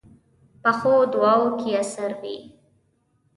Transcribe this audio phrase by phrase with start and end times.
[0.63, 2.37] پخو دعاوو کې اثر وي